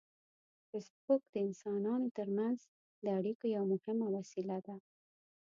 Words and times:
فېسبوک 0.67 1.21
د 1.33 1.35
انسانانو 1.47 2.07
ترمنځ 2.17 2.59
د 3.03 3.05
اړیکو 3.19 3.45
یو 3.55 3.63
مهم 3.73 3.97
وسیله 4.17 4.57
ده 4.65 4.75